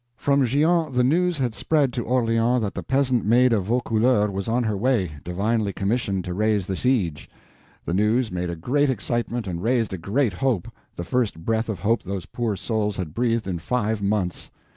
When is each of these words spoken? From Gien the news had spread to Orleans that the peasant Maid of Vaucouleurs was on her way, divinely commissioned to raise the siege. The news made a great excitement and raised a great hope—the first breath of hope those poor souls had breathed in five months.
From 0.17 0.47
Gien 0.47 0.91
the 0.91 1.03
news 1.03 1.37
had 1.37 1.53
spread 1.53 1.93
to 1.93 2.03
Orleans 2.03 2.63
that 2.63 2.73
the 2.73 2.81
peasant 2.81 3.23
Maid 3.23 3.53
of 3.53 3.65
Vaucouleurs 3.65 4.31
was 4.31 4.47
on 4.47 4.63
her 4.63 4.75
way, 4.75 5.11
divinely 5.23 5.71
commissioned 5.73 6.25
to 6.25 6.33
raise 6.33 6.65
the 6.65 6.75
siege. 6.75 7.29
The 7.85 7.93
news 7.93 8.31
made 8.31 8.49
a 8.49 8.55
great 8.55 8.89
excitement 8.89 9.45
and 9.45 9.61
raised 9.61 9.93
a 9.93 9.99
great 9.99 10.33
hope—the 10.33 11.03
first 11.03 11.45
breath 11.45 11.69
of 11.69 11.81
hope 11.81 12.01
those 12.01 12.25
poor 12.25 12.55
souls 12.55 12.97
had 12.97 13.13
breathed 13.13 13.47
in 13.47 13.59
five 13.59 14.01
months. 14.01 14.49